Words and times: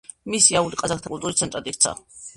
მისი 0.35 0.57
აული 0.61 0.79
ყაზახთა 0.81 1.13
კულტურის 1.13 1.39
ცენტრად 1.43 1.71
იქცა. 1.73 1.95